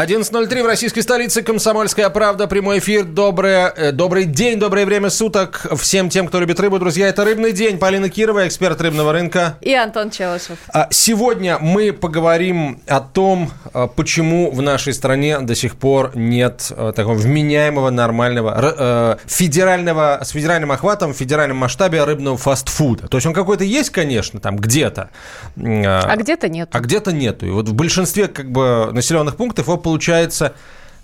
[0.00, 1.42] 11.03 в российской столице.
[1.42, 2.46] Комсомольская правда.
[2.46, 3.04] Прямой эфир.
[3.04, 6.78] Доброе, э, добрый день, доброе время суток всем тем, кто любит рыбу.
[6.78, 7.76] Друзья, это «Рыбный день».
[7.76, 9.58] Полина Кирова, эксперт рыбного рынка.
[9.60, 10.56] И Антон Челышев.
[10.72, 16.72] А, сегодня мы поговорим о том, а, почему в нашей стране до сих пор нет
[16.74, 23.06] а, такого вменяемого, нормального, федерального, с федеральным охватом, в федеральном масштабе рыбного фастфуда.
[23.08, 25.10] То есть он какой-то есть, конечно, там где-то.
[25.58, 26.70] А где-то нет.
[26.72, 27.44] А где-то нету.
[27.44, 30.54] И вот в большинстве как бы населенных пунктов его получается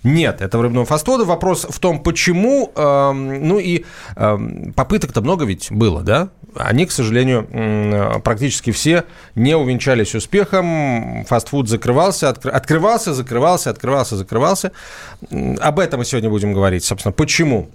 [0.05, 1.25] нет этого рыбного фастфуда.
[1.25, 2.71] Вопрос в том, почему.
[2.77, 4.39] Э, ну и э,
[4.77, 6.29] попыток-то много ведь было, да?
[6.55, 9.05] Они, к сожалению, э, практически все
[9.35, 11.25] не увенчались успехом.
[11.25, 14.71] Фастфуд закрывался, откр- открывался, закрывался, открывался, закрывался.
[15.61, 16.85] Об этом мы сегодня будем говорить.
[16.85, 17.69] Собственно, почему?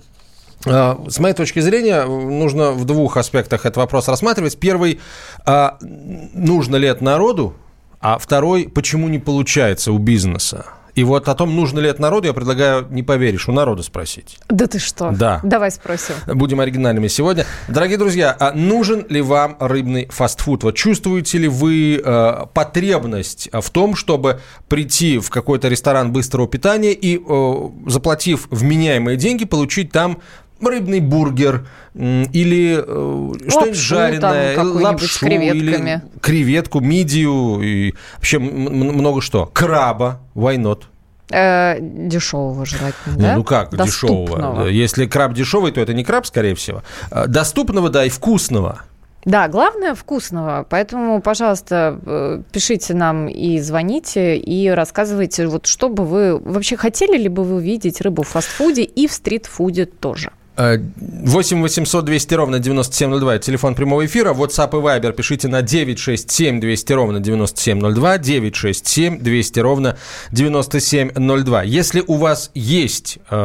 [0.66, 4.57] Э, с моей точки зрения, нужно в двух аспектах этот вопрос рассматривать.
[4.57, 5.02] Первый,
[5.45, 7.55] а, нужно ли это народу,
[8.00, 10.66] а второй, почему не получается у бизнеса.
[10.95, 14.38] И вот о том, нужно ли это народу, я предлагаю, не поверишь, у народа спросить.
[14.50, 15.11] Да ты что?
[15.11, 15.39] Да.
[15.44, 16.16] Давай спросим.
[16.28, 17.45] Будем оригинальными сегодня.
[17.67, 20.64] Дорогие друзья, а нужен ли вам рыбный фастфуд?
[20.64, 26.94] Вот чувствуете ли вы э, потребность в том, чтобы прийти в какой-то ресторан быстрого питания
[26.94, 30.19] и, э, заплатив вменяемые деньги, получить там
[30.61, 39.47] рыбный бургер или э, что-нибудь жареное, там, лапшу или креветку, мидию и вообще много что.
[39.47, 40.83] Краба, why not?
[41.31, 43.35] Э, дешевого желательно, да?
[43.35, 44.27] Ну как Доступного.
[44.27, 44.67] дешевого?
[44.67, 46.83] Если краб дешевый, то это не краб, скорее всего.
[47.09, 48.81] Э, доступного, да, и вкусного.
[49.23, 50.65] Да, главное вкусного.
[50.67, 57.29] Поэтому, пожалуйста, пишите нам и звоните, и рассказывайте, вот что бы вы вообще хотели ли
[57.29, 60.31] бы вы увидеть рыбу в фастфуде и в стритфуде тоже.
[60.57, 63.39] 8 800 200 ровно 9702.
[63.39, 64.34] Телефон прямого эфира.
[64.34, 68.17] WhatsApp и Viber пишите на 967 200 ровно 9702.
[68.17, 69.97] 967 200 ровно
[70.31, 71.63] 9702.
[71.63, 73.35] Если у вас есть э,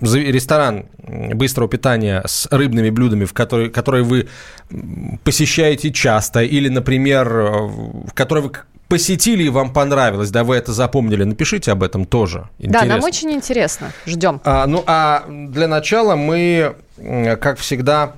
[0.00, 0.86] ресторан
[1.34, 4.28] быстрого питания с рыбными блюдами, в который, который вы
[5.24, 8.52] посещаете часто, или, например, э, в который вы
[8.92, 12.50] посетили и вам понравилось, да, вы это запомнили, напишите об этом тоже.
[12.58, 12.88] Интересно.
[12.88, 13.90] Да, нам очень интересно.
[14.04, 14.42] Ждем.
[14.44, 16.74] А, ну, а для начала мы,
[17.40, 18.12] как всегда,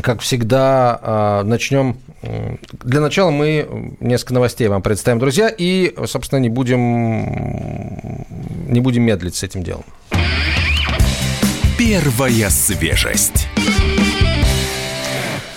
[0.00, 1.98] как всегда, а, начнем.
[2.82, 8.24] Для начала мы несколько новостей вам представим, друзья, и, собственно, не будем,
[8.66, 9.84] не будем медлить с этим делом.
[11.76, 13.48] Первая свежесть.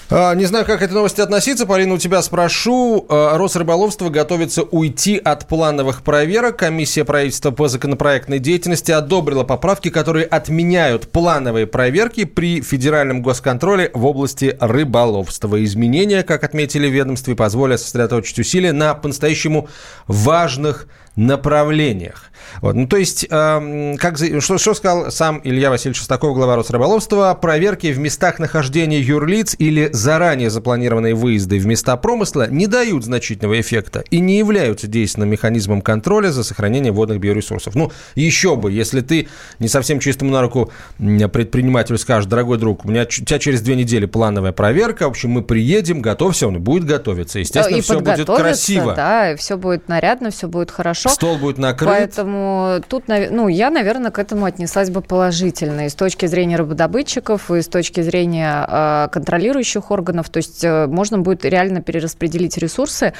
[0.09, 1.66] А, не знаю, как к этой новости относиться.
[1.66, 3.06] Полина, у тебя спрошу.
[3.09, 6.57] А, Росрыболовство готовится уйти от плановых проверок.
[6.57, 14.06] Комиссия правительства по законопроектной деятельности одобрила поправки, которые отменяют плановые проверки при федеральном госконтроле в
[14.06, 15.62] области рыболовства.
[15.66, 19.67] Изменения, как отметили в ведомстве, позволят сосредоточить усилия на по-настоящему
[20.07, 22.31] важных направлениях.
[22.61, 22.75] Вот.
[22.75, 27.91] Ну, то есть, э, как, что, что сказал сам Илья Васильевич Шестаков, глава Росрыболовства, проверки
[27.91, 34.03] в местах нахождения юрлиц или заранее запланированные выезды в места промысла не дают значительного эффекта
[34.11, 37.75] и не являются действенным механизмом контроля за сохранение водных биоресурсов.
[37.75, 39.28] Ну, еще бы, если ты
[39.59, 43.75] не совсем чистому на руку предпринимателю скажешь, дорогой друг, у, меня, у тебя через две
[43.75, 47.39] недели плановая проверка, в общем, мы приедем, готовься, он будет готовиться.
[47.39, 48.94] Естественно, и все будет красиво.
[48.94, 51.06] Да, все будет нарядно, все будет хорошо.
[51.07, 51.90] Стол будет накрыт.
[51.90, 55.85] Поэтому тут, ну, я, наверное, к этому отнеслась бы положительно.
[55.85, 60.29] И с точки зрения рыбодобытчиков, и с точки зрения э, контролирующих органов.
[60.29, 63.13] То есть э, можно будет реально перераспределить ресурсы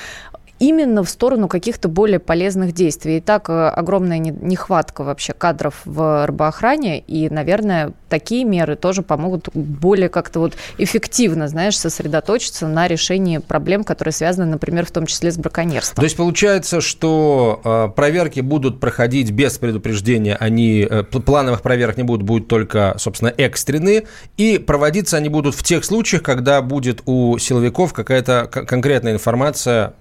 [0.59, 3.18] именно в сторону каких-то более полезных действий.
[3.18, 9.50] И так э, огромная нехватка вообще кадров в рыбоохране, и, наверное, такие меры тоже помогут
[9.53, 15.31] более как-то вот эффективно, знаешь, сосредоточиться на решении проблем, которые связаны, например, в том числе
[15.31, 15.96] с браконьерством.
[15.96, 22.03] То есть получается, что э, проверки будут проходить без предупреждения, они э, плановых проверок не
[22.03, 24.05] будут, будут только, собственно, экстренные,
[24.37, 29.93] и проводиться они будут в тех случаях, когда будет у силовиков какая-то конкретная информация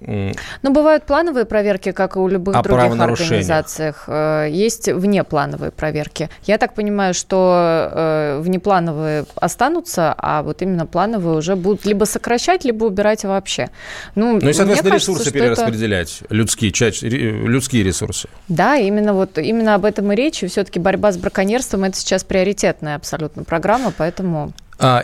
[0.63, 4.05] ну, бывают плановые проверки, как и у любых а других организациях.
[4.07, 6.29] Э, есть внеплановые проверки.
[6.45, 12.65] Я так понимаю, что э, внеплановые останутся, а вот именно плановые уже будут либо сокращать,
[12.65, 13.71] либо убирать вообще.
[14.15, 16.35] Ну, ну и, соответственно, кажется, ресурсы перераспределять, это...
[16.35, 18.29] людские, часть, людские ресурсы.
[18.49, 20.43] Да, именно вот именно об этом и речь.
[20.43, 24.53] И все-таки борьба с браконьерством– это сейчас приоритетная абсолютно программа, поэтому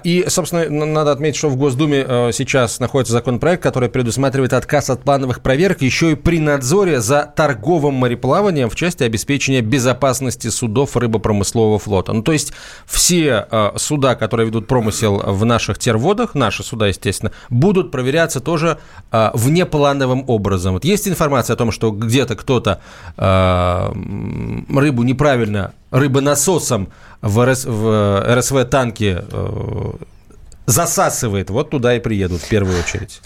[0.05, 5.03] и, собственно, надо отметить, что в Госдуме э, сейчас находится законопроект, который предусматривает отказ от
[5.03, 11.79] плановых проверок еще и при надзоре за торговым мореплаванием в части обеспечения безопасности судов рыбопромыслового
[11.79, 12.13] флота.
[12.13, 12.53] Ну, то есть
[12.85, 18.79] все э, суда, которые ведут промысел в наших терводах, наши суда, естественно, будут проверяться тоже
[19.11, 20.75] э, внеплановым образом.
[20.75, 22.81] Вот есть информация о том, что где-то кто-то
[24.69, 26.89] рыбу неправильно рыбонасосом
[27.23, 29.93] в, РС, в РСВ-танке э,
[30.67, 33.21] засасывает, вот туда и приедут в первую очередь.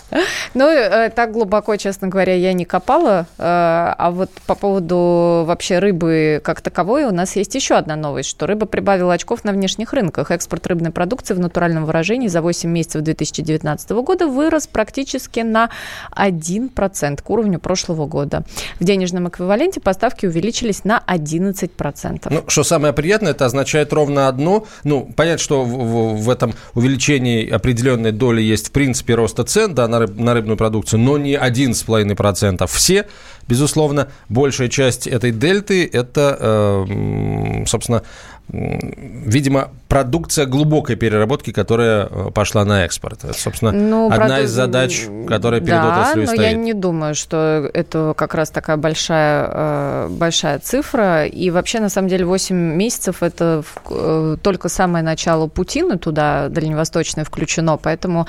[0.55, 3.27] Ну, э, так глубоко, честно говоря, я не копала.
[3.39, 8.31] Э, а вот по поводу вообще рыбы как таковой у нас есть еще одна новость,
[8.31, 10.31] что рыба прибавила очков на внешних рынках.
[10.31, 15.71] Экспорт рыбной продукции в натуральном выражении за 8 месяцев 2019 года вырос практически на
[16.13, 18.45] 1% к уровню прошлого года.
[18.81, 22.29] В денежном эквиваленте поставки увеличились на 11%.
[22.31, 24.67] Ну, что самое приятное, это означает ровно одно.
[24.85, 29.45] Ну, понятно, что в, в, в этом увеличении снижении определенной доли есть в принципе роста
[29.45, 32.67] цен да, на, рыб, на рыбную продукцию, но не 1,5%.
[32.67, 33.07] Все,
[33.49, 38.03] безусловно, большая часть этой дельты– это, э, собственно,
[38.49, 43.25] видимо, продукция глубокой переработки, которая э, пошла на экспорт.
[43.25, 44.43] Это, собственно, ну, одна проду...
[44.43, 46.41] из задач, которая перед да, отраслью но стоит.
[46.41, 51.27] я не думаю, что это как раз такая большая, э, большая цифра.
[51.27, 57.25] И вообще, на самом деле, 8 месяцев– это э, только самое начало Путина туда, дальневосточное,
[57.25, 57.77] включено.
[57.77, 58.27] Поэтому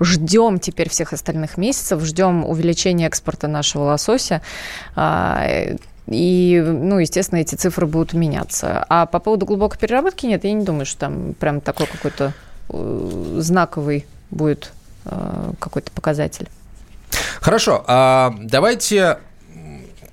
[0.00, 4.42] ждем теперь всех остальных месяцев, ждем увеличения экспорта нашего лосося.
[6.06, 8.84] И, ну, естественно, эти цифры будут меняться.
[8.88, 12.32] А по поводу глубокой переработки, нет, я не думаю, что там прям такой какой-то
[12.68, 14.72] э, знаковый будет
[15.04, 16.48] э, какой-то показатель.
[17.40, 19.18] Хорошо, а давайте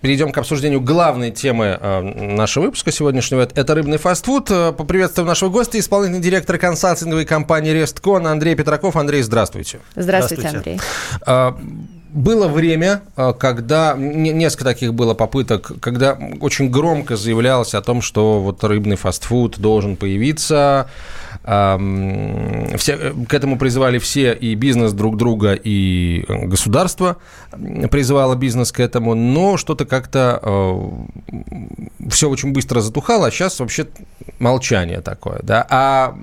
[0.01, 3.41] перейдем к обсуждению главной темы э, нашего выпуска сегодняшнего.
[3.41, 4.49] Это рыбный фастфуд.
[4.49, 8.95] Поприветствуем нашего гостя, исполнительный директор консалтинговой компании «Ресткон» Андрей Петраков.
[8.95, 9.79] Андрей, здравствуйте.
[9.95, 10.79] Здравствуйте, здравствуйте.
[11.25, 11.96] Андрей.
[12.17, 18.01] А, было время, э, когда несколько таких было попыток, когда очень громко заявлялось о том,
[18.01, 20.89] что вот рыбный фастфуд должен появиться.
[21.43, 27.17] Все, э, к этому призывали все, и бизнес друг друга, и государство
[27.91, 33.87] призывало бизнес к этому, но что-то как-то э, все очень быстро затухало, а сейчас вообще
[34.39, 35.39] молчание такое.
[35.43, 35.65] Да?
[35.69, 36.15] А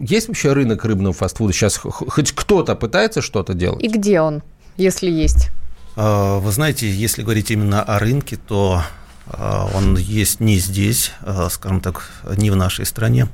[0.00, 1.52] есть вообще рынок рыбного фастфуда?
[1.52, 3.82] Сейчас хоть кто-то пытается что-то делать?
[3.82, 4.42] И где он?
[4.80, 5.50] Если есть?
[5.96, 8.82] А, вы знаете, если говорить именно о рынке, то
[9.26, 13.28] а, он есть не здесь, а, скажем так, не в нашей стране.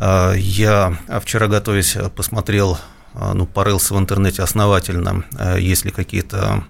[0.00, 2.78] Я вчера, готовясь, посмотрел,
[3.12, 5.24] ну, порылся в интернете основательно,
[5.58, 6.64] есть ли какие-то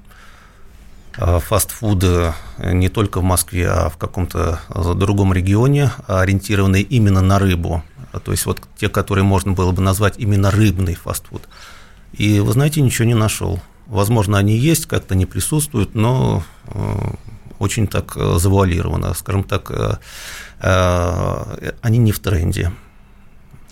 [1.13, 4.59] фастфуды не только в Москве, а в каком-то
[4.97, 7.85] другом регионе, ориентированные именно на рыбу.
[8.25, 11.49] То есть вот те, которые можно было бы назвать именно рыбный фастфуд.
[12.13, 13.61] И, вы знаете, ничего не нашел.
[13.91, 17.15] Возможно, они есть, как-то не присутствуют, но э,
[17.59, 19.69] очень так э, завуалировано, скажем так,
[20.61, 22.71] э, они не в тренде.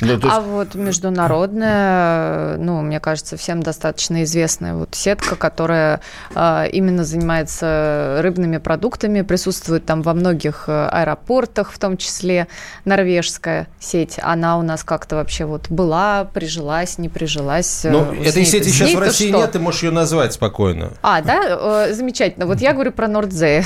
[0.01, 0.25] Ну, есть...
[0.25, 6.01] А вот международная, ну, мне кажется, всем достаточно известная вот сетка, которая
[6.35, 12.47] э, именно занимается рыбными продуктами, присутствует там во многих э, аэропортах, в том числе
[12.85, 14.21] норвежская сеть.
[14.23, 17.85] Она у нас как-то вообще вот была, прижилась, не прижилась.
[17.85, 19.39] Э, ну, этой сети сейчас в России что?
[19.39, 20.93] нет, ты можешь ее назвать спокойно.
[21.03, 21.87] А, да?
[21.89, 22.47] Э, замечательно.
[22.47, 23.65] Вот я говорю про Нордзее.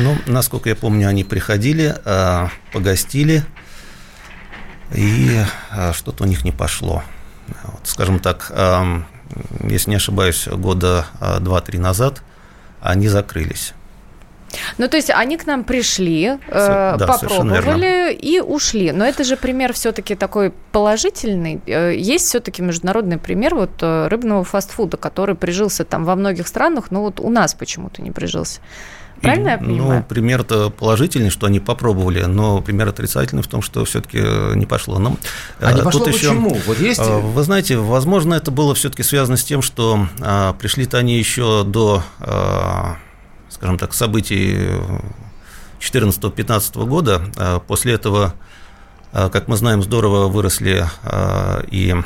[0.00, 1.94] Ну, насколько я помню, они приходили,
[2.72, 3.44] погостили,
[4.94, 5.40] и
[5.70, 7.02] а, что-то у них не пошло.
[7.64, 8.52] Вот, скажем так,
[9.64, 12.22] если не ошибаюсь, года а, два-три назад
[12.80, 13.74] они закрылись.
[14.78, 18.92] Ну, то есть они к нам пришли, э, да, попробовали и ушли.
[18.92, 21.60] Но это же пример все-таки такой положительный.
[21.66, 26.90] Э, есть все-таки международный пример вот э, рыбного фастфуда, который прижился там во многих странах,
[26.90, 28.60] но вот у нас почему-то не прижился.
[29.20, 30.00] Правильно и, я понимаю?
[30.00, 34.18] Ну, пример-то положительный, что они попробовали, но пример отрицательный в том, что все-таки
[34.54, 34.98] не пошло.
[34.98, 35.16] Но,
[35.60, 36.54] а не пошло тут почему?
[36.54, 37.00] Еще, вот есть...
[37.00, 42.02] Вы знаете, возможно, это было все-таки связано с тем, что а, пришли-то они еще до,
[42.20, 42.96] а,
[43.50, 44.56] скажем так, событий
[45.80, 47.22] 2014-2015 года.
[47.36, 48.34] А, после этого
[49.10, 50.84] как мы знаем, здорово выросли
[51.70, 51.96] и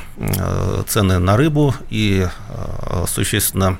[0.86, 2.28] цены на рыбу, и
[3.08, 3.78] существенно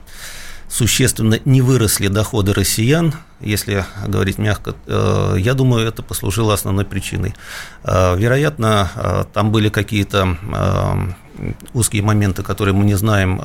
[0.73, 7.35] существенно не выросли доходы россиян, если говорить мягко, э, я думаю, это послужило основной причиной.
[7.85, 10.37] Э, вероятно, э, там были какие-то
[11.75, 13.41] узкие моменты, которые мы не знаем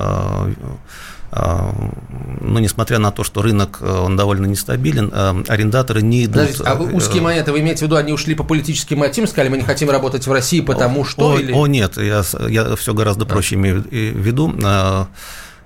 [1.30, 5.12] но несмотря на то, что рынок он довольно нестабилен,
[5.50, 6.36] арендаторы не идут...
[6.36, 9.58] Подождите, а узкие монеты, вы имеете в виду, они ушли по политическим мотивам, сказали, мы
[9.58, 11.34] не хотим работать в России, потому что...
[11.34, 11.52] О, или...
[11.52, 13.60] о нет, я, я все гораздо проще а.
[13.60, 14.54] имею в виду.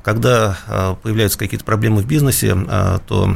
[0.04, 2.56] Когда появляются какие-то проблемы в бизнесе,
[3.08, 3.36] то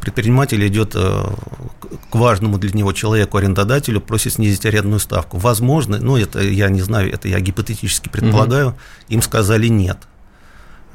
[0.00, 5.38] предприниматель идет к важному для него человеку, арендодателю, просит снизить арендную ставку.
[5.38, 8.76] Возможно, ну это я не знаю, это я гипотетически предполагаю, угу.
[9.08, 9.98] им сказали нет–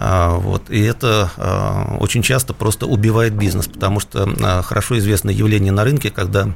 [0.01, 5.33] а, вот, и это а, очень часто просто убивает бизнес, потому что а, хорошо известное
[5.33, 6.55] явление на рынке, когда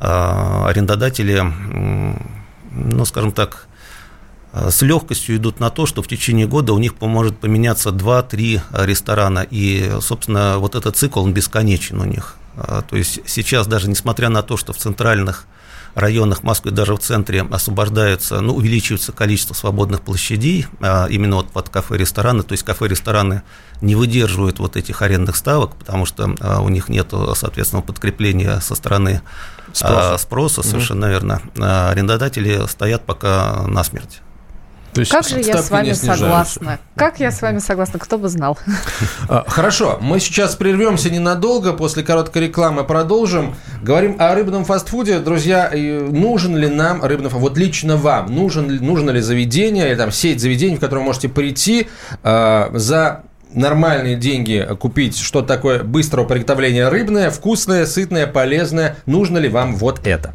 [0.00, 1.40] арендодатели,
[2.72, 3.68] ну, скажем так,
[4.52, 9.46] с легкостью идут на то, что в течение года у них может поменяться 2-3 ресторана,
[9.50, 12.36] и, собственно, вот этот цикл, он бесконечен у них.
[12.56, 15.46] То есть сейчас даже несмотря на то, что в центральных
[15.94, 21.68] районах Москвы, даже в центре, освобождаются, ну, увеличивается количество свободных площадей, а, именно вот под
[21.68, 23.42] кафе, рестораны, то есть кафе, рестораны
[23.80, 29.22] не выдерживают вот этих арендных ставок, потому что у них нет, соответственно, подкрепления со стороны
[29.72, 31.12] спроса, спроса совершенно угу.
[31.12, 31.42] верно.
[31.90, 34.20] Арендодатели стоят пока насмерть.
[34.92, 36.78] То есть как же я с вами согласна?
[36.96, 37.98] Как я с вами согласна?
[37.98, 38.58] Кто бы знал?
[39.28, 43.54] А, хорошо, мы сейчас прервемся ненадолго, после короткой рекламы продолжим.
[43.82, 45.18] Говорим о рыбном фастфуде.
[45.20, 47.50] Друзья, нужен ли нам рыбный фастфуд?
[47.50, 51.28] Вот лично вам, нужен, нужно ли заведение, или там сеть заведений, в которое вы можете
[51.28, 51.88] прийти
[52.22, 53.22] э, за
[53.54, 58.96] нормальные деньги купить что-то такое быстрого приготовления рыбное, вкусное, сытное, полезное.
[59.06, 60.34] Нужно ли вам вот это?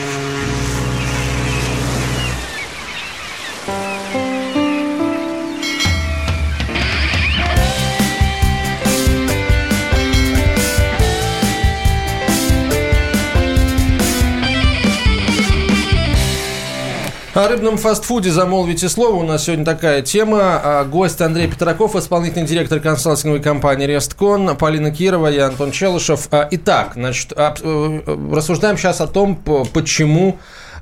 [17.33, 19.15] О рыбном фастфуде замолвите слово.
[19.15, 20.59] У нас сегодня такая тема.
[20.61, 26.27] А, гость Андрей Петраков, исполнительный директор консалтинговой компании «Ресткон», Полина Кирова и Антон Челышев.
[26.31, 28.01] А, итак, значит, э,
[28.33, 30.39] рассуждаем сейчас о том, почему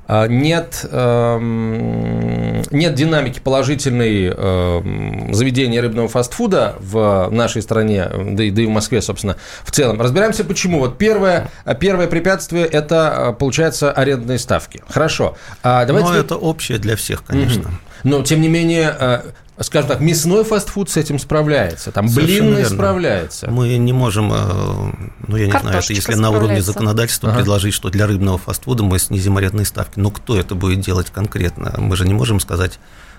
[0.08, 8.62] нет, эм, нет динамики положительной эм, заведения рыбного фастфуда в нашей стране, да и, да
[8.62, 10.00] и в Москве, собственно, в целом.
[10.00, 10.80] Разбираемся, почему.
[10.80, 14.82] Вот первое, первое препятствие– это, э, получается, арендные ставки.
[14.88, 15.36] Хорошо.
[15.62, 16.10] А давайте...
[16.10, 17.62] Но это общее для всех, конечно.
[17.62, 17.70] Угу.
[18.04, 19.20] Но, тем не менее, э,
[19.62, 23.50] скажем так, мясной фастфуд с этим справляется, там блинный справляется.
[23.50, 24.92] Мы не можем, э,
[25.26, 27.38] ну я не знаю, это если на уровне законодательства ага.
[27.38, 31.74] предложить, что для рыбного фастфуда мы снизим арендные ставки, но кто это будет делать конкретно?
[31.78, 32.78] Мы же не можем сказать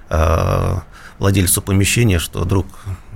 [0.09, 0.79] э,
[1.19, 2.65] владельцу помещения, что, друг,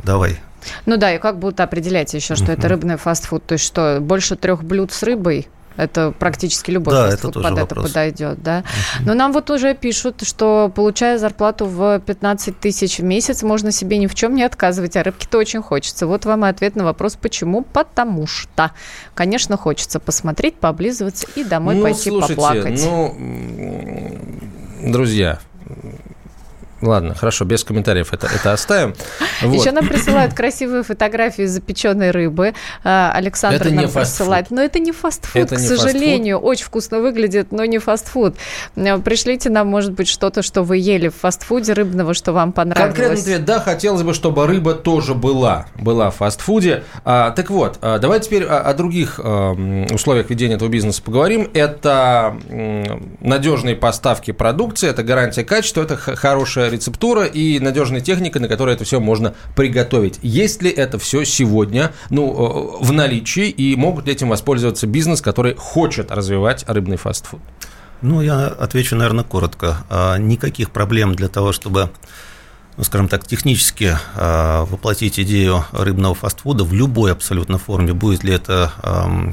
[0.04, 0.40] давай,
[0.86, 2.54] ну да, и как будут определять еще, что uh-huh.
[2.54, 3.46] это рыбный фастфуд?
[3.46, 5.48] То есть что, больше трех блюд с рыбой?
[5.78, 7.86] Это практически любой да, это тоже под вопрос.
[7.86, 8.64] это подойдет, да.
[9.02, 13.98] Но нам вот уже пишут, что получая зарплату в 15 тысяч в месяц, можно себе
[13.98, 16.08] ни в чем не отказывать, а рыбки-то очень хочется.
[16.08, 17.64] Вот вам и ответ на вопрос, почему?
[17.64, 18.72] Потому что,
[19.14, 22.82] конечно, хочется посмотреть, пооблизываться и домой ну, пойти слушайте, поплакать.
[22.84, 23.16] Ну,
[24.92, 25.40] друзья,
[26.86, 28.96] Ладно, хорошо, без комментариев это, это оставим.
[29.42, 29.60] Вот.
[29.60, 32.54] Еще нам присылают красивые фотографии запеченной рыбы.
[32.84, 34.52] А, Александр это нам присылает.
[34.52, 36.38] Но это не фастфуд, это к не сожалению.
[36.38, 36.52] Фастфуд.
[36.52, 38.36] Очень вкусно выглядит, но не фастфуд.
[38.76, 42.96] А, пришлите нам, может быть, что-то, что вы ели в фастфуде рыбного, что вам понравилось.
[42.96, 46.84] Конкретно ответ, да, хотелось бы, чтобы рыба тоже была, была в фастфуде.
[47.04, 49.54] А, так вот, а, давай теперь о, о других а,
[49.92, 51.50] условиях ведения этого бизнеса поговорим.
[51.54, 52.38] Это
[53.22, 58.84] надежные поставки продукции, это гарантия качества, это хорошая рецептура и надежная техника, на которой это
[58.84, 60.20] все можно приготовить.
[60.22, 65.22] Есть ли это все сегодня ну, э, в наличии и могут ли этим воспользоваться бизнес,
[65.22, 67.40] который хочет развивать рыбный фастфуд?
[68.02, 69.78] Ну, я отвечу, наверное, коротко.
[69.90, 71.90] А, никаких проблем для того, чтобы
[72.78, 78.34] ну, скажем так, технически э, воплотить идею рыбного фастфуда в любой абсолютно форме, будет ли
[78.34, 78.70] это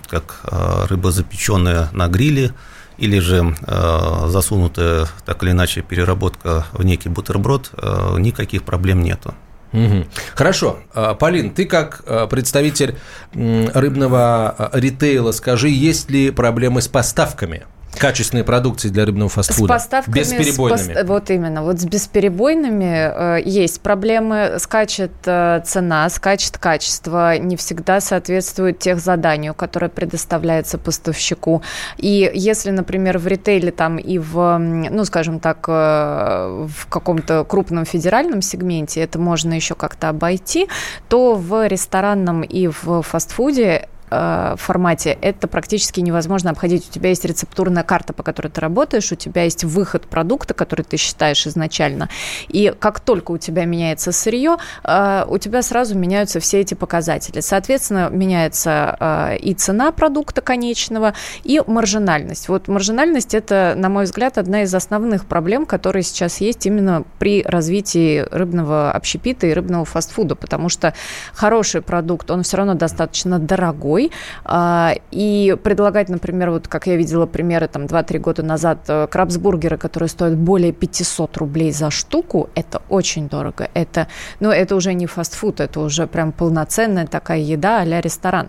[0.08, 2.52] как э, рыба запеченная на гриле,
[2.98, 9.34] или же э, засунутая так или иначе переработка в некий бутерброд, э, никаких проблем нету.
[9.72, 10.04] Угу.
[10.34, 10.80] Хорошо.
[10.94, 12.96] А, Полин, ты как а, представитель
[13.34, 17.64] рыбного а, ритейла, скажи, есть ли проблемы с поставками?
[17.98, 19.78] Качественной продукции для рыбного фастфуда.
[19.78, 20.14] С поставками.
[20.14, 20.92] Бесперебойными.
[20.92, 21.04] С пост...
[21.06, 21.62] Вот именно.
[21.62, 24.56] Вот с бесперебойными э, есть проблемы.
[24.58, 27.38] Скачет э, цена, скачет качество.
[27.38, 31.62] Не всегда соответствует тех заданию, которое предоставляется поставщику.
[31.98, 37.84] И если, например, в ритейле там и в, ну, скажем так, э, в каком-то крупном
[37.84, 40.68] федеральном сегменте это можно еще как-то обойти,
[41.08, 46.88] то в ресторанном и в фастфуде э, формате это практически невозможно обходить.
[46.88, 50.82] У тебя есть рецептурная карта, по которой ты работаешь, у тебя есть выход продукта, который
[50.82, 52.08] ты считаешь изначально.
[52.48, 57.40] И как только у тебя меняется сырье, э, у тебя сразу меняются все эти показатели.
[57.40, 61.14] Соответственно, меняется э, и цена продукта конечного,
[61.44, 62.48] и маржинальность.
[62.48, 67.42] Вот маржинальность это, на мой взгляд, одна из основных проблем, которые сейчас есть именно при
[67.42, 70.94] развитии рыбного общепита и рыбного фастфуда, потому что
[71.32, 74.10] хороший продукт, он все равно достаточно дорогой, дорогой.
[74.44, 79.76] А, и предлагать, например, вот как я видела примеры там 2-3 года назад, э, крабсбургеры,
[79.76, 83.68] которые стоят более 500 рублей за штуку, это очень дорого.
[83.74, 84.08] Это,
[84.40, 88.48] ну, это уже не фастфуд, это уже прям полноценная такая еда а ресторан.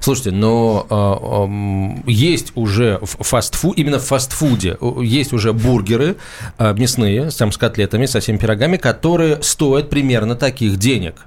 [0.00, 6.16] Слушайте, но э, э, есть уже в фастфуд, именно в фастфуде есть уже бургеры
[6.58, 11.26] э, мясные, там с котлетами, со всеми пирогами, которые стоят примерно таких денег.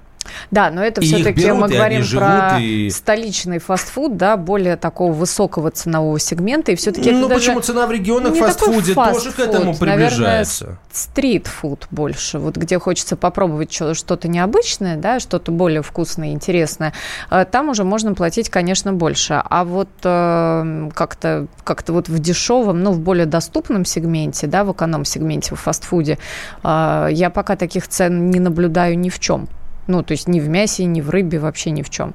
[0.51, 2.89] Да, но это все-таки мы говорим про и...
[2.89, 8.35] столичный фастфуд, да, более такого высокого ценового сегмента, и все-таки Ну почему цена в регионах
[8.35, 10.65] фастфуде тоже к этому приближается?
[10.65, 16.93] Наверное, стритфуд больше, вот где хочется попробовать что-то необычное, да, что-то более вкусное, интересное,
[17.29, 19.41] э, там уже можно платить, конечно, больше.
[19.43, 24.71] А вот э, как-то как вот в дешевом, ну, в более доступном сегменте, да, в
[24.73, 26.17] эконом-сегменте, в фастфуде,
[26.63, 29.47] э, я пока таких цен не наблюдаю ни в чем.
[29.89, 32.13] Ну, то есть ни в мясе, ни в рыбе, вообще ни в чем.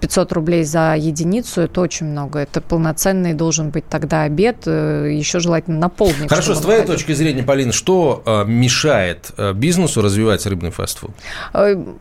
[0.00, 2.38] 500 рублей за единицу– это очень много.
[2.40, 6.28] Это полноценный должен быть тогда обед, э, еще желательно на полдник.
[6.28, 6.94] Хорошо, с твоей ходить.
[6.94, 11.10] точки зрения, Полин, что э, мешает э, бизнесу развивать рыбный фастфуд?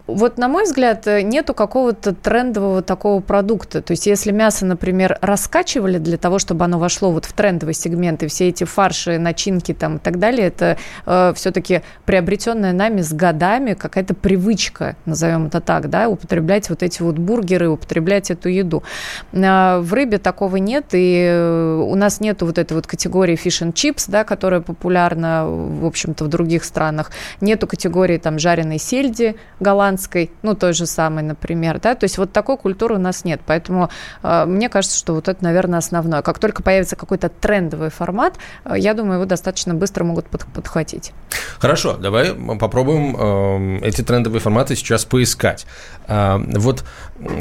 [0.08, 3.82] Вот, на мой взгляд, нету какого-то трендового такого продукта.
[3.82, 8.24] То есть, если мясо, например, раскачивали для того, чтобы оно вошло вот в трендовый сегмент,
[8.24, 13.14] и все эти фарши, начинки там и так далее, это э, все-таки приобретенная нами с
[13.14, 18.84] годами какая-то привычка, назовем это так, да, употреблять вот эти вот бургеры, употреблять эту еду.
[19.34, 23.66] А, в рыбе такого нет, и э, у нас нету вот этой вот категории fish
[23.66, 27.12] and chips, да, которая популярна, в общем-то, в других странах.
[27.42, 32.32] Нету категории там жареной сельди голландской, ну, той же самой, например, да, то есть вот
[32.32, 33.90] такой культуры у нас нет, поэтому
[34.24, 36.22] э, мне кажется, что вот это, наверное, основное.
[36.22, 41.14] Как только появится какой-то трендовый формат, э, я думаю, его достаточно быстро могут под, подхватить.
[41.60, 45.66] Хорошо, давай попробуем э, эти трендовые форматы сейчас поискать.
[46.08, 46.84] Э, вот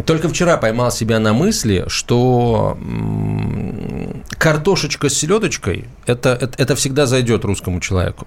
[0.06, 2.76] только вчера поймал себя на мысли, что
[4.36, 8.26] картошечка с селедочкой это, это, это всегда зайдет русскому человеку.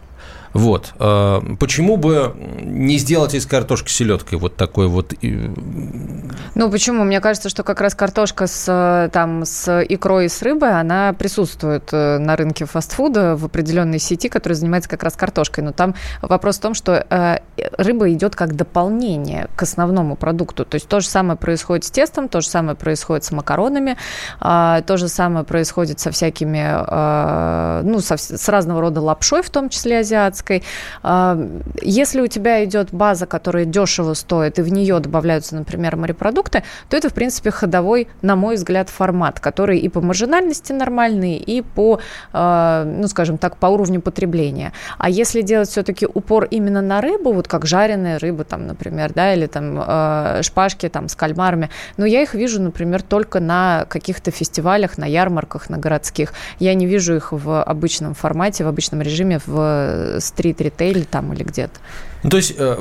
[0.53, 0.93] Вот.
[0.99, 5.13] Э, почему бы не сделать из картошки селедкой вот такой вот?
[5.21, 7.03] Ну, почему?
[7.03, 11.89] Мне кажется, что как раз картошка с, там, с икрой и с рыбой, она присутствует
[11.91, 15.63] э, на рынке фастфуда в определенной сети, которая занимается как раз картошкой.
[15.63, 17.37] Но там вопрос в том, что э,
[17.77, 20.65] рыба идет как дополнение к основному продукту.
[20.65, 23.97] То есть то же самое происходит с тестом, то же самое происходит с макаронами,
[24.39, 29.69] а, то же самое происходит со всякими, ну, со, с разного рода лапшой, в том
[29.69, 30.63] числе азиатской азиатской.
[31.03, 31.37] А,
[31.81, 36.97] если у тебя идет база, которая дешево стоит, и в нее добавляются, например, морепродукты, то
[36.97, 41.99] это, в принципе, ходовой, на мой взгляд, формат, который и по маржинальности нормальный, и по,
[42.33, 44.73] а, ну, скажем так, по уровню потребления.
[44.97, 49.33] А если делать все-таки упор именно на рыбу, вот как жареная рыба, там, например, да,
[49.33, 54.31] или там а, шпажки там с кальмарами, но я их вижу, например, только на каких-то
[54.31, 56.33] фестивалях, на ярмарках, на городских.
[56.59, 61.79] Я не вижу их в обычном формате, в обычном режиме в стрит-ритейле там или где-то.
[62.23, 62.77] Ну, то есть э,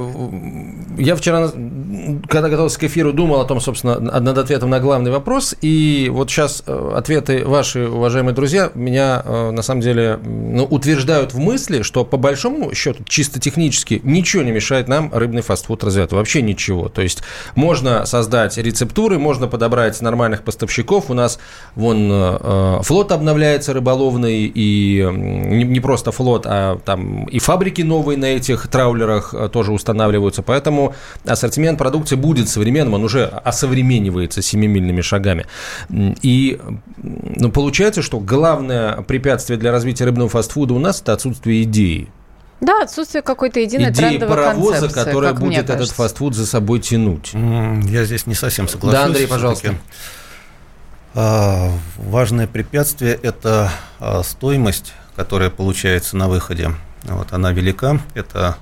[0.99, 1.51] я вчера,
[2.29, 6.29] когда готовился к эфиру, думал о том, собственно, над ответом на главный вопрос, и вот
[6.29, 11.83] сейчас э, ответы ваши, уважаемые друзья, меня э, на самом деле ну, утверждают в мысли,
[11.83, 16.89] что по большому счету, чисто технически, ничего не мешает нам рыбный фастфуд развивать, вообще ничего.
[16.89, 17.23] То есть
[17.55, 21.39] можно создать рецептуры, можно подобрать нормальных поставщиков, у нас
[21.77, 28.67] вон флот обновляется рыболовный, и не просто флот, а там и фабрики новые на этих
[28.69, 30.43] траулерах, Э, тоже устанавливаются.
[30.43, 35.47] Поэтому ассортимент продукции будет современным, он уже осовременивается семимильными шагами.
[35.91, 36.61] И
[36.97, 42.09] ну, получается, что главное препятствие для развития рыбного фастфуда у нас– это отсутствие идеи.
[42.61, 45.95] Да, отсутствие какой-то единой идеи трендовой паровоза, концепции, которая как мне будет этот кажется.
[45.95, 47.33] фастфуд за собой тянуть.
[47.33, 48.99] Я здесь не совсем соглашусь.
[48.99, 49.75] Да, Андрей, пожалуйста.
[51.15, 56.71] а, Важное препятствие– это а, стоимость, которая получается на выходе.
[57.05, 58.01] Вот, она велика.
[58.15, 58.57] Это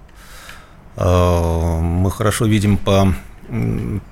[0.96, 3.14] мы хорошо видим по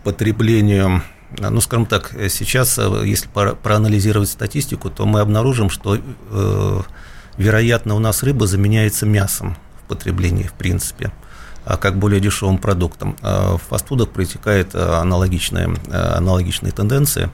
[0.04, 1.02] потреблению
[1.38, 6.80] ну, скажем так, э, сейчас, э, если проанализировать статистику, то мы обнаружим, что, э,
[7.36, 11.12] вероятно, у нас рыба заменяется мясом в потреблении, в принципе,
[11.64, 13.16] а как более дешевым продуктом.
[13.22, 17.30] В фастфудах протекает э, аналогичная, э, аналогичные тенденции.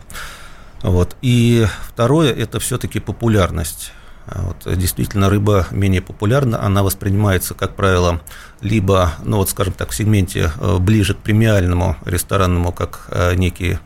[0.83, 1.17] Вот.
[1.21, 3.93] И второе– это все-таки популярность.
[4.33, 8.21] А Вот, действительно, рыба менее популярна, она воспринимается, как правило,
[8.61, 13.79] либо, ну вот, скажем так, в сегменте э, ближе к премиальному ресторанному, как э, некий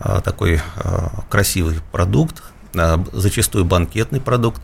[0.00, 0.60] э, такой э,
[1.28, 2.42] красивый продукт,
[2.72, 4.62] э, зачастую банкетный продукт.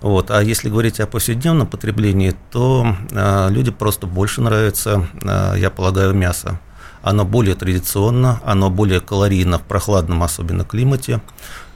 [0.00, 0.32] Вот.
[0.32, 6.12] А если говорить о повседневном потреблении, то э, людям просто больше нравится, э, я полагаю,
[6.12, 6.58] мясо.
[7.02, 11.20] Оно более традиционно, оно более калорийно в прохладном особенно климате.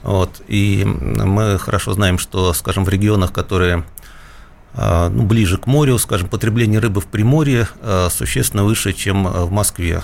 [0.03, 0.41] Вот.
[0.47, 3.83] И мы хорошо знаем, что, скажем, в регионах, которые
[4.73, 9.45] а, ну, ближе к морю, скажем, потребление рыбы в Приморье а, существенно выше, чем а,
[9.45, 10.01] в Москве.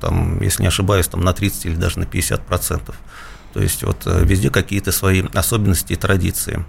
[0.00, 2.96] Там, если не ошибаюсь, там на 30 или даже на 50 процентов.
[3.52, 6.64] То есть вот э, везде какие-то свои особенности и традиции.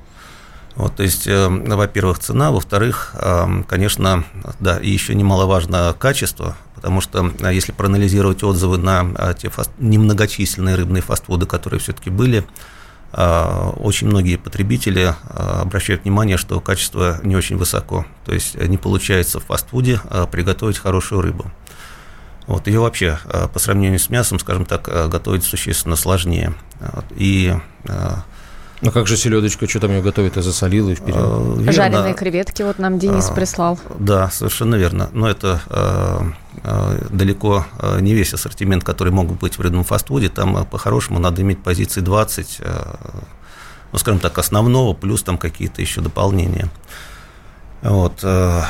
[0.76, 4.24] Вот, то есть, э, во-первых, цена, во-вторых, э, конечно,
[4.60, 9.70] да, и еще немаловажно качество, потому что э, если проанализировать отзывы на э, те фаст...
[9.80, 12.46] немногочисленные рыбные фастфуды, которые все-таки были,
[13.12, 18.06] э, очень многие потребители обращают внимание, что качество не очень высоко.
[18.26, 20.00] То есть не получается в фастфуде
[20.32, 21.52] приготовить хорошую рыбу.
[22.48, 23.20] Вот, ее вообще
[23.54, 26.54] по сравнению с мясом, скажем так, готовить существенно сложнее.
[27.12, 27.54] И
[28.82, 31.18] Ну как же селедочка, что там ее готовят, и засолила, и вперед?
[31.18, 33.80] э, верно- Жареные креветки вот нам Денис А, прислал.
[34.00, 35.10] Да, совершенно верно.
[35.14, 36.20] Но это э,
[36.64, 40.30] э, далеко э, не весь ассортимент, который могут быть в рыбном фастфуде.
[40.30, 42.84] Там э, по-хорошему надо иметь позиции 20, э,
[43.92, 46.68] ну, скажем так, основного, плюс там какие-то еще дополнения.
[47.84, 48.62] Вот, э,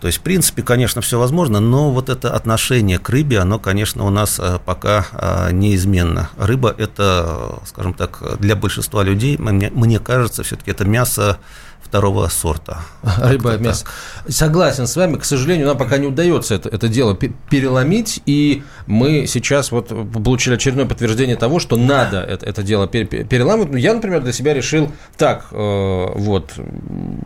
[0.00, 4.06] то есть, в принципе, конечно, все возможно, но вот это отношение к рыбе, оно, конечно,
[4.06, 6.30] у нас э, пока э, неизменно.
[6.38, 11.38] Рыба– это, э, скажем так, для большинства людей, мне, мне кажется, все-таки это мясо
[11.82, 12.78] второго сорта.
[13.02, 13.86] Рыба, Как-то мясо.
[14.28, 15.16] Согласен с вами.
[15.16, 18.22] К сожалению, нам пока не удается это, это дело пе- переломить.
[18.26, 23.24] И мы сейчас вот получили очередное подтверждение того, что надо это, это дело пе- пе-
[23.24, 23.72] переламывать.
[23.72, 26.52] Ну, Я, например, для себя решил так, э, вот,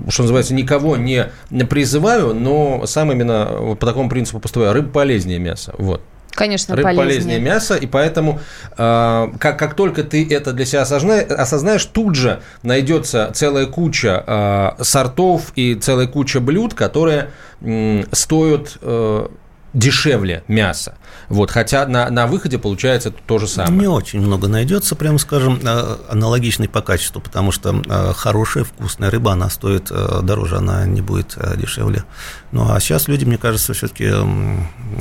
[0.09, 1.31] что называется, никого не,
[1.69, 4.73] призываю, но сам именно по такому принципу поступаю.
[4.73, 5.75] Рыба полезнее мяса.
[5.79, 6.01] Вот.
[6.35, 7.39] Конечно, Рыба полезнее полезнее.
[7.41, 8.41] мяса, и поэтому
[8.77, 14.25] э, как, как только ты это для себя осозна- осознаешь, тут же найдется целая куча
[14.27, 17.31] э, сортов и целая куча блюд, которые
[17.63, 19.29] м, стоят э,
[19.75, 20.97] дешевле мяса.
[21.29, 23.81] Вот, хотя на, на выходе получается то же самое.
[23.81, 29.11] Не очень много найдется, прямо скажем, э, аналогичной по качеству, потому что э, хорошая вкусная
[29.11, 32.05] рыба, она стоит э, дороже, она не будет дешевле.
[32.53, 34.11] Ну а сейчас люди, мне кажется, все-таки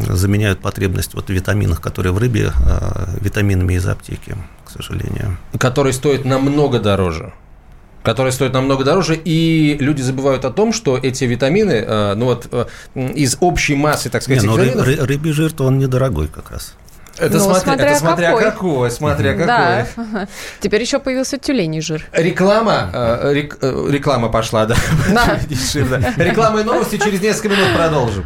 [0.10, 2.52] заменяют потребность вот в витаминах, которые в рыбе,
[3.22, 5.38] витаминами из аптеки, к сожалению.
[5.60, 7.34] который стоит намного дороже.
[8.04, 12.48] Который стоит намного дороже, и люди забывают о том, что эти витамины, э, ну вот
[12.52, 12.66] э,
[13.16, 16.52] из общей массы, так сказать, Не, ну, ры- витаминов, ры- рыбий жир-то он недорогой как
[16.52, 16.74] раз.
[17.18, 18.44] Это, Ну, смотря, смотря это смотря какой.
[18.44, 18.92] какой.
[18.92, 19.46] смотря какой.
[19.46, 19.88] Да.
[20.60, 22.06] Теперь еще появился тюленей жир.
[22.12, 24.76] Реклама, э, рек- э, реклама пошла, да.
[25.14, 25.40] Да.
[26.18, 28.26] Реклама и новости через несколько минут продолжим.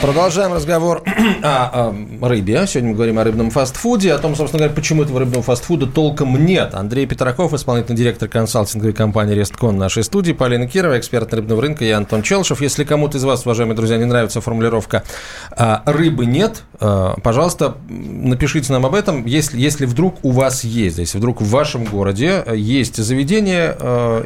[0.00, 1.02] Продолжаем разговор
[1.42, 2.66] о, о рыбе.
[2.66, 6.42] Сегодня мы говорим о рыбном фастфуде, о том, собственно говоря, почему этого рыбного фастфуда толком
[6.42, 6.74] нет.
[6.74, 11.98] Андрей Петраков, исполнительный директор консалтинговой компании «Ресткон» нашей студии, Полина Кирова, эксперт рыбного рынка, я
[11.98, 12.62] Антон Челшев.
[12.62, 15.02] Если кому-то из вас, уважаемые друзья, не нравится формулировка
[15.50, 20.96] а, «рыбы нет», а, пожалуйста, напишите нам об этом, если, если вдруг у вас есть,
[20.96, 24.24] если вдруг в вашем городе есть заведение а,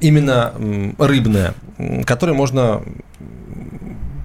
[0.00, 0.52] именно
[0.98, 1.54] рыбное,
[2.06, 2.82] которое можно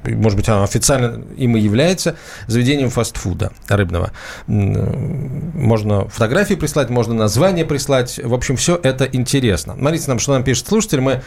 [0.05, 2.15] может быть, оно официально им и является
[2.47, 4.11] заведением фастфуда рыбного.
[4.47, 8.19] Можно фотографии прислать, можно название прислать.
[8.23, 9.75] В общем, все это интересно.
[9.77, 11.01] Смотрите нам, что нам пишет слушатель.
[11.01, 11.21] Мы,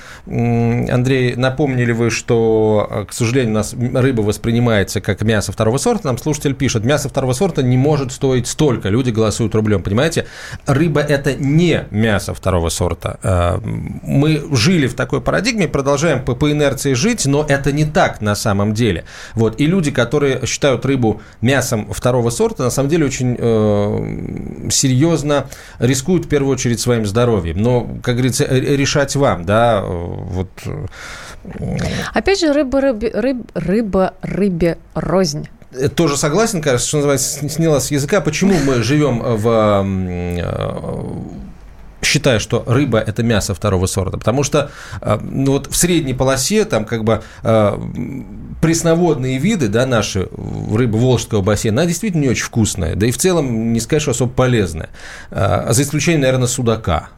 [0.90, 6.06] Андрей, напомнили вы, что, к сожалению, у нас рыба воспринимается как мясо второго сорта.
[6.08, 8.88] Нам слушатель пишет, мясо второго сорта не может стоить столько.
[8.88, 10.26] Люди голосуют рублем, понимаете?
[10.66, 13.18] Рыба– это не мясо второго сорта.
[13.22, 18.20] А, мы жили в такой парадигме, продолжаем по, по инерции жить, но это не так
[18.20, 19.04] на самом самом деле.
[19.34, 19.60] Вот.
[19.60, 25.46] И люди, которые считают рыбу мясом второго сорта, на самом деле очень э, серьезно
[25.78, 27.62] рискуют в первую очередь своим здоровьем.
[27.62, 30.48] Но, как говорится, решать вам, да, вот.
[32.14, 37.80] Опять же, рыба, рыбе, рыб, рыба, рыбе рознь э, тоже согласен, кажется, что называется, сняла
[37.80, 38.20] с языка.
[38.20, 41.45] Почему мы живем в э,
[42.06, 46.64] считаю, что рыба– это мясо второго сорта, потому что э, ну, вот в средней полосе
[46.64, 47.78] там как бы э,
[48.60, 50.28] пресноводные виды, да, наши
[50.72, 54.12] рыбы Волжского бассейна, она действительно не очень вкусная, да и в целом не сказать, что
[54.12, 54.90] особо полезная,
[55.30, 57.10] э, за исключением, наверное, судака.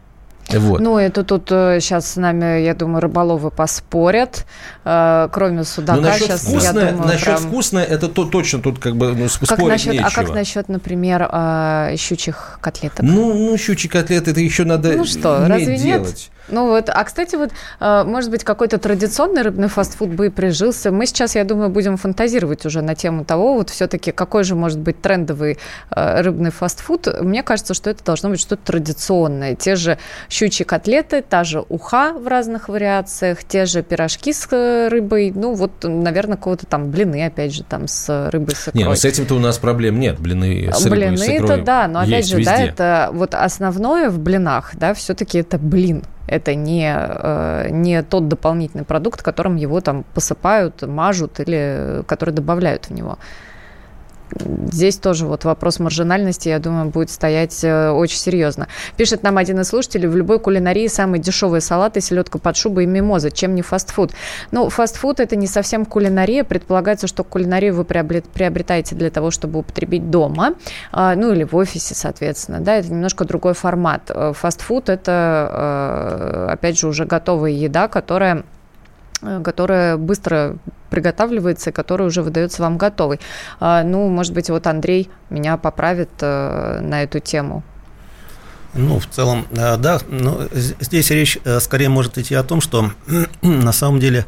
[0.56, 0.80] Вот.
[0.80, 4.46] Ну, это тут сейчас э, с нами, я думаю, рыболовы поспорят.
[4.84, 7.38] Э, кроме судака, ну, сейчас, вкусное, я думаю, насчет прям...
[7.38, 10.08] вкусное, это то, точно тут как бы ну, спорить как насчет, нечего.
[10.08, 13.00] А как насчет, например, э, щучьих котлеток?
[13.02, 16.06] Ну, ну щучьи котлеты, это еще надо ну, что, разве делать.
[16.06, 16.30] Нет?
[16.50, 20.90] Ну вот, а кстати, вот, может быть, какой-то традиционный рыбный фастфуд бы и прижился.
[20.90, 24.78] Мы сейчас, я думаю, будем фантазировать уже на тему того, вот все-таки какой же может
[24.78, 25.58] быть трендовый
[25.90, 27.20] рыбный фастфуд.
[27.20, 29.56] Мне кажется, что это должно быть что-то традиционное.
[29.56, 29.98] Те же
[30.38, 35.54] щучьи котлеты, та же уха в разных вариациях, те же пирожки с э, рыбой, ну
[35.54, 38.82] вот, наверное, кого-то там блины, опять же, там с рыбой с икрой.
[38.82, 41.38] Не, ну с этим-то у нас проблем нет, блины с рыбой блины с икрой.
[41.38, 42.50] Блины-то да, но опять же, везде.
[42.50, 46.04] да, это вот основное в блинах, да, все-таки это блин.
[46.28, 52.90] Это не, э, не тот дополнительный продукт, которым его там посыпают, мажут или который добавляют
[52.90, 53.18] в него
[54.70, 58.68] здесь тоже вот вопрос маржинальности, я думаю, будет стоять э, очень серьезно.
[58.96, 62.86] Пишет нам один из слушателей, в любой кулинарии самые дешевые салаты, селедка под шубой и
[62.86, 64.12] мимоза, чем не фастфуд.
[64.50, 70.10] Ну, фастфуд это не совсем кулинария, предполагается, что кулинарию вы приобретаете для того, чтобы употребить
[70.10, 70.54] дома,
[70.92, 74.10] а, ну или в офисе, соответственно, да, это немножко другой формат.
[74.10, 78.44] Э, фастфуд это, э, опять же, уже готовая еда, которая
[79.20, 80.56] которая быстро
[80.90, 83.20] приготавливается которая уже выдается вам готовой.
[83.60, 87.62] А, ну, может быть, вот Андрей меня поправит э, на эту тему.
[88.74, 92.90] Ну, в целом, э, да, но здесь речь скорее может идти о том, что
[93.42, 94.26] на самом деле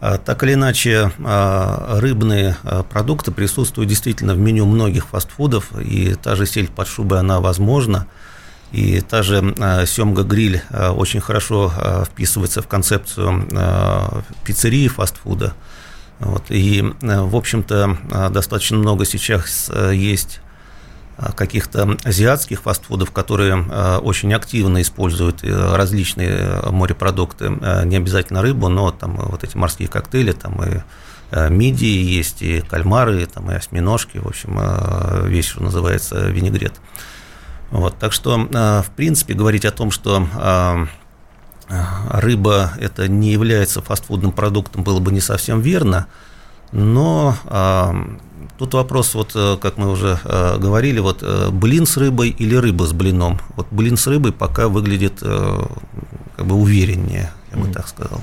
[0.00, 2.56] так или иначе рыбные
[2.90, 8.08] продукты присутствуют действительно в меню многих фастфудов, и та же сель под шубой, она возможна.
[8.72, 13.46] И та же а, семга-гриль а, очень хорошо а, вписывается в концепцию
[14.44, 15.52] пиццерии, фастфуда.
[16.18, 16.44] Вот.
[16.50, 20.40] И, в общем-то, достаточно много сейчас есть
[21.36, 23.60] каких-то азиатских фастфудов, которые
[23.98, 27.50] очень активно используют э, различные морепродукты,
[27.84, 33.26] не обязательно рыбу, но там вот эти морские коктейли, там и мидии есть, и кальмары,
[33.26, 34.58] там и осьминожки, в общем,
[35.42, 36.74] что называется, винегрет.
[37.72, 40.86] Вот, так что, а, в принципе, говорить о том, что а,
[42.10, 46.06] рыба это не является фастфудным продуктом, было бы не совсем верно.
[46.70, 47.96] Но а,
[48.58, 53.40] тут вопрос, вот как мы уже говорили, вот блин с рыбой или рыба с блином.
[53.56, 58.20] Вот блин с рыбой пока выглядит как бы увереннее, я бы так сказал.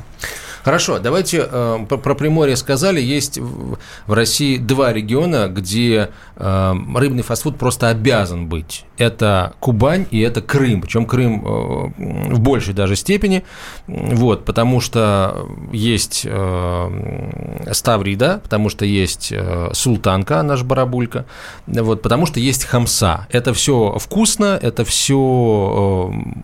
[0.70, 3.02] Хорошо, давайте э, про Приморье сказали.
[3.02, 8.86] Есть в России два региона, где э, рыбный фастфуд просто обязан быть.
[9.00, 10.82] Это Кубань и это Крым.
[10.82, 13.44] Причем Крым э, в большей даже степени.
[13.88, 21.26] Вот, потому что есть э, Ставрида, потому что есть э, Султанка, наш барабулька,
[21.66, 23.26] вот, потому что есть Хамса.
[23.32, 26.40] Это все вкусно, это все э,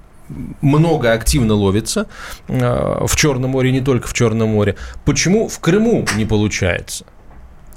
[0.61, 2.07] много активно ловится
[2.47, 4.75] э, в Черном море, не только в Черном море.
[5.05, 7.05] Почему в Крыму не получается?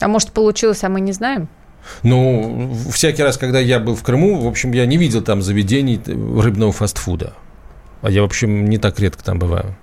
[0.00, 1.48] А может, получилось, а мы не знаем?
[2.02, 6.00] Ну, всякий раз, когда я был в Крыму, в общем, я не видел там заведений
[6.06, 7.32] рыбного фастфуда.
[8.02, 9.76] А я, в общем, не так редко там бываю.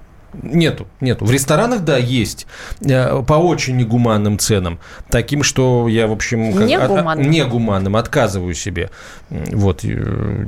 [0.43, 1.23] Нету, нету.
[1.25, 2.45] В ресторанах, да, есть.
[2.81, 4.79] Э, по очень негуманным ценам.
[5.09, 6.53] Таким, что я, в общем...
[6.53, 7.25] как- Негуманным?
[7.25, 7.95] от- негуманным.
[7.95, 8.89] Отказываю себе.
[9.29, 9.87] Вот, э,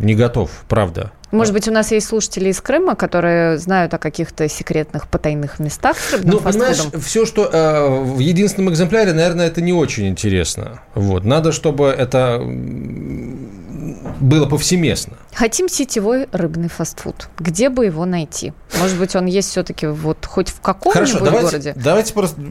[0.01, 1.12] не готов, правда.
[1.31, 5.97] Может быть, у нас есть слушатели из Крыма, которые знают о каких-то секретных потайных местах
[6.23, 10.81] Ну, понимаешь, все, что э, в единственном экземпляре, наверное, это не очень интересно.
[10.95, 11.25] Вот.
[11.25, 12.41] Надо, чтобы это
[14.19, 15.17] было повсеместно.
[15.33, 17.29] Хотим сетевой рыбный фастфуд.
[17.37, 18.53] Где бы его найти?
[18.79, 21.73] Может быть, он есть все-таки вот хоть в каком-нибудь городе?
[21.75, 22.41] давайте просто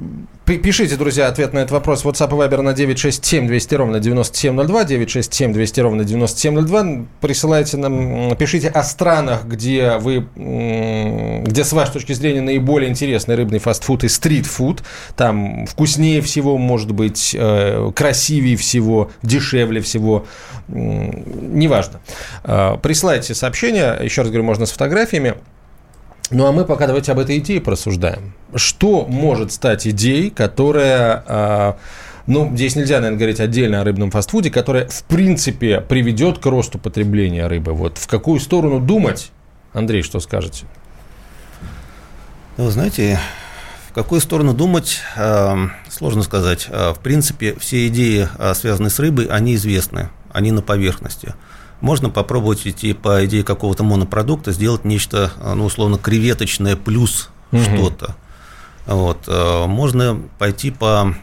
[0.46, 2.04] пишите, друзья, ответ на этот вопрос.
[2.04, 7.06] WhatsApp и Viber на 967 200 ровно 9702, 967 200 ровно 9702.
[7.20, 13.58] Присылайте нам, пишите о странах, где вы, где с вашей точки зрения наиболее интересный рыбный
[13.58, 14.84] фастфуд и стритфуд.
[15.16, 20.26] Там вкуснее всего, может быть, э, красивее всего, дешевле всего.
[20.68, 22.00] Неважно.
[22.44, 25.34] Э, Присылайте сообщения, еще раз говорю, можно с фотографиями.
[26.30, 28.32] Ну а мы пока давайте об этой идее порассуждаем.
[28.54, 31.76] Что может стать идеей, которая, а,
[32.26, 36.78] ну, здесь нельзя, наверное, говорить отдельно о рыбном фастфуде, которая, в принципе, приведет к росту
[36.78, 37.72] потребления рыбы.
[37.72, 39.30] Вот в какую сторону думать?
[39.72, 40.66] Андрей, что скажете?
[42.56, 43.20] Ну, знаете,
[43.90, 45.54] в какую сторону думать, э,
[45.90, 46.66] сложно сказать.
[46.70, 51.34] Э, В принципе, все идеи, связанные с рыбой, они известны, они на поверхности.
[51.80, 58.16] Можно попробовать идти по идее какого-то монопродукта, сделать нечто, э, ну, условно, креветочное плюс что-то.
[58.86, 59.24] Вот.
[59.26, 61.14] э, Можно пойти по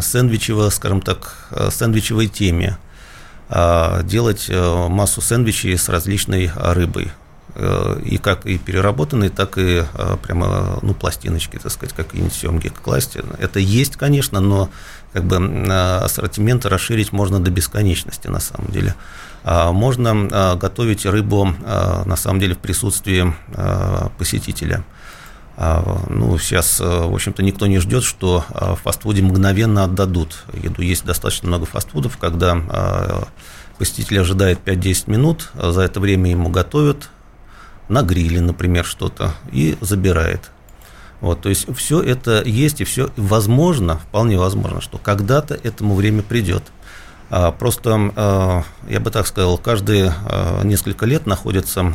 [0.00, 2.78] сэндвичево, скажем так, э, сэндвичевой теме,
[3.48, 7.12] делать массу сэндвичей с различной рыбой.
[8.04, 9.84] И как и переработанные, так и
[10.22, 13.16] прямо, ну, пластиночки, так сказать, какие-нибудь семги класть.
[13.38, 14.68] Это есть, конечно, но
[15.12, 15.36] как бы
[16.02, 18.96] ассортимент расширить можно до бесконечности, на самом деле.
[19.48, 23.32] А Можно э, готовить рыбу, э, на самом деле, в присутствии
[24.18, 24.84] посетителя.
[25.56, 30.82] А, Ну, сейчас, э, в общем-то, никто не ждет, что в фастфуде мгновенно отдадут еду.
[30.82, 33.28] Есть достаточно много фастфудов, когда
[33.78, 37.08] посетитель ожидает 5-10 минут, а за это время ему готовят
[37.88, 40.50] на гриле, например, что-то, и забирает.
[41.20, 46.22] Вот, то есть все это есть, и все возможно, вполне возможно, что когда-то этому время
[46.22, 46.64] придет.
[47.30, 48.62] А, Просто, э,
[48.92, 51.94] я бы так сказал, каждые э, несколько лет находятся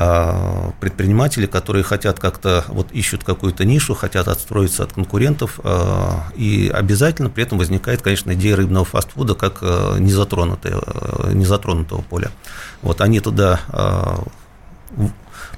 [0.00, 6.70] а, предприниматели, которые хотят как-то, вот ищут какую-то нишу, хотят отстроиться от конкурентов, а, и
[6.72, 12.30] обязательно при этом возникает, конечно, идея рыбного фастфуда как а, незатронутое, а, незатронутого поля.
[12.80, 14.22] Вот они туда а,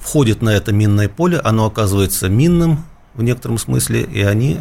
[0.01, 4.61] входят на это минное поле, оно оказывается минным в некотором смысле, и они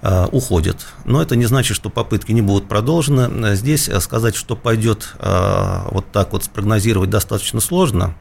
[0.00, 0.86] а, уходят.
[1.04, 3.56] Но это не значит, что попытки не будут продолжены.
[3.56, 8.14] Здесь а, сказать, что пойдет а, вот так вот спрогнозировать достаточно сложно.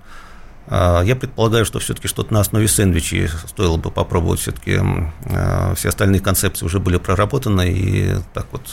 [0.70, 4.42] Я предполагаю, что все-таки что-то на основе сэндвичей стоило бы попробовать.
[4.42, 4.82] Все-таки
[5.76, 8.64] все остальные концепции уже были проработаны, и так вот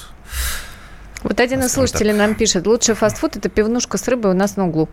[1.23, 4.67] Вот один из слушателей нам пишет, лучший фастфуд– это пивнушка с рыбой у нас на
[4.67, 4.88] углу.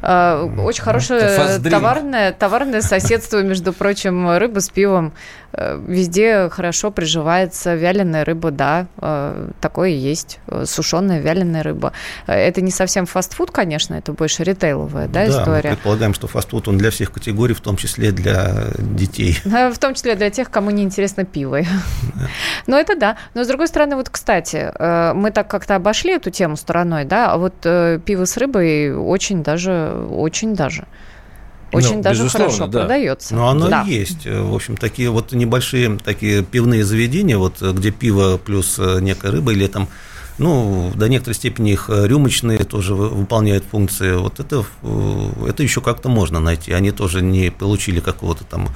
[0.00, 5.12] А, Очень это хорошее товарное, товарное соседство, между прочим, рыба с пивом.
[5.52, 10.40] Э, Везде хорошо приживается вяленая рыба, да, э, такое есть.
[10.64, 11.92] Сушеная вяленая рыба.
[12.26, 15.70] Э, Это не совсем фастфуд, конечно, это больше ритейловая да, мы история.
[15.70, 19.38] предполагаем, что фастфуд он для всех категорий, в том числе для детей.
[19.44, 21.60] В том числе для тех, кому не интересно пиво.
[22.66, 23.16] Но это да.
[23.34, 27.32] Но с другой стороны, вот, кстати, э, мы так как-то обошли эту тему стороной, да,
[27.32, 30.86] а вот э, пиво с рыбой очень даже, очень даже,
[31.72, 32.80] очень Ну, даже хорошо да.
[32.80, 33.34] продается.
[33.34, 33.82] Но оно Да.
[33.82, 34.24] есть.
[34.26, 39.52] В общем, такие вот небольшие такие пивные заведения, вот где пиво плюс э, некая рыба,
[39.52, 39.88] или там,
[40.38, 44.12] ну, до некоторой степени их э, рюмочные тоже вы- выполняют функции.
[44.16, 46.72] Вот это, э, это еще как-то можно найти.
[46.72, 48.68] Они тоже не получили какого-то там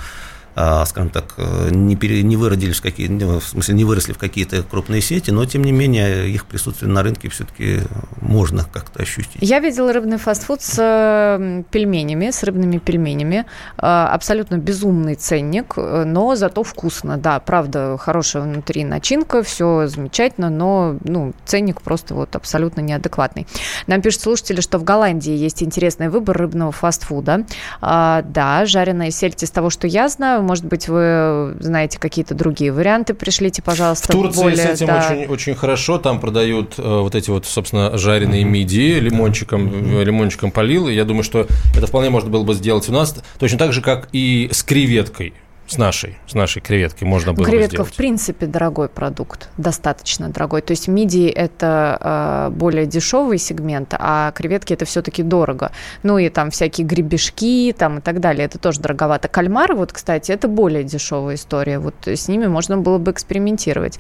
[0.87, 4.63] скажем так, э, не, пере- не выродились в какие в смысле, не выросли в какие-то
[4.63, 7.81] крупные сети, но, тем не менее, их присутствие на рынке все-таки
[8.21, 9.39] можно как-то ощутить.
[9.41, 13.47] Я видела рыбный фастфуд с пельменями, с рыбными пельменями.
[13.79, 17.17] Э, Абсолютно безумный ценник, э, но зато вкусно.
[17.17, 23.47] Да, правда, хорошая внутри начинка, все замечательно, но ну, ценник просто вот абсолютно неадекватный.
[23.87, 27.45] Нам пишут слушатели, что в Голландии есть интересный выбор рыбного фастфуда.
[27.81, 30.42] А, Да, жареная сельдь из того, что я знаю.
[30.43, 33.15] Может быть, вы знаете какие-то другие варианты.
[33.15, 34.09] Пришлите, пожалуйста.
[34.09, 35.09] В Турции более, с этим да.
[35.11, 35.99] очень, очень хорошо.
[35.99, 40.89] Там продают э, вот эти вот, собственно, жареные мидии, лимончиком, э, лимончиком полил.
[40.89, 43.15] И я думаю, что это вполне можно было бы сделать у нас.
[43.39, 45.35] Точно так же, как и с креветкой.
[45.73, 47.93] С нашей, с нашей креветкой можно было Креветка, бы сделать?
[47.93, 50.61] в принципе, дорогой продукт, достаточно дорогой.
[50.61, 55.73] То есть мидии– это э, более дешевый сегмент, а креветки– это все-таки дорого.
[56.03, 59.29] Ну и там всякие гребешки там и так далее, это тоже дороговато.
[59.29, 61.79] Кальмары, вот, кстати, это более дешевая история.
[61.79, 63.99] Вот с ними можно было бы экспериментировать.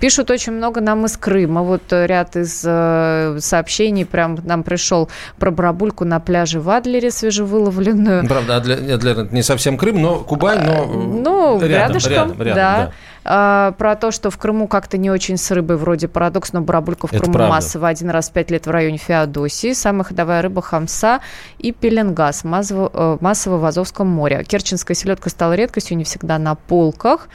[0.00, 1.62] Пишут очень много нам из Крыма.
[1.62, 5.08] Вот ряд из э, сообщений прям нам пришел
[5.38, 8.26] про барабульку на пляже в Адлере свежевыловленную.
[8.26, 12.76] Правда, Адлер, Адлер не совсем Крым, но Кубань, но Ну, рядом, рядышком, рядом, рядом, да.
[12.86, 12.92] да.
[13.24, 17.06] А, про то, что в Крыму как-то не очень с рыбой, вроде парадокс, но барабулька
[17.06, 17.54] в Это Крыму правда.
[17.54, 19.72] массово один раз в пять лет в районе Феодосии.
[19.72, 21.20] Самая ходовая рыба хамса
[21.58, 24.44] и пеленгаз массово, э, массово в Азовском море.
[24.44, 27.28] Керченская селедка стала редкостью, не всегда на полках.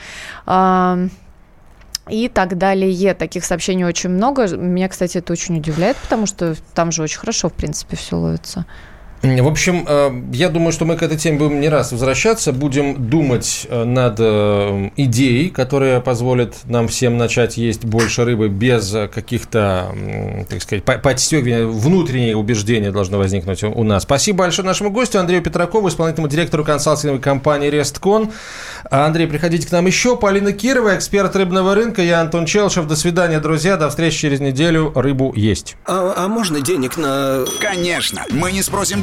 [0.46, 0.98] А,
[2.10, 3.14] и так далее.
[3.14, 4.46] Таких сообщений очень много.
[4.56, 8.66] Меня, кстати, это очень удивляет, потому что там же очень хорошо, в принципе, все ловится.
[9.22, 13.08] В общем, э, я думаю, что мы к этой теме будем не раз возвращаться, будем
[13.08, 19.94] думать э, над э, идеей, которая позволит нам всем начать есть больше рыбы без каких-то,
[20.48, 24.02] так сказать, по- подстегивания, внутреннее убеждение должно возникнуть у у нас.
[24.02, 28.32] Спасибо большое нашему гостю Андрею Петракову, исполнительному директору консалтинговой компании «Ресткон».
[28.90, 30.16] Андрей, приходите к нам еще.
[30.16, 32.02] Полина Кирова, эксперт рыбного рынка.
[32.02, 32.86] Я Антон Челшев.
[32.86, 33.76] До свидания, друзья.
[33.76, 34.92] До встречи через неделю.
[34.94, 35.76] Рыбу есть.
[35.84, 37.44] А, а можно денег на...
[37.60, 39.02] Конечно, мы не спросим,